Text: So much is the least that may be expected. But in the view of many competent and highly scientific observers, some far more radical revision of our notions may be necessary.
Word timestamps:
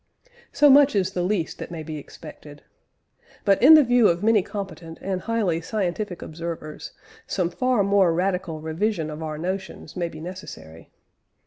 So 0.51 0.67
much 0.71 0.95
is 0.95 1.11
the 1.11 1.21
least 1.21 1.59
that 1.59 1.69
may 1.69 1.83
be 1.83 1.99
expected. 1.99 2.63
But 3.45 3.61
in 3.61 3.75
the 3.75 3.83
view 3.83 4.07
of 4.07 4.23
many 4.23 4.41
competent 4.41 4.97
and 4.99 5.21
highly 5.21 5.61
scientific 5.61 6.23
observers, 6.23 6.93
some 7.27 7.51
far 7.51 7.83
more 7.83 8.11
radical 8.11 8.61
revision 8.61 9.11
of 9.11 9.21
our 9.21 9.37
notions 9.37 9.95
may 9.95 10.09
be 10.09 10.19
necessary. 10.19 10.89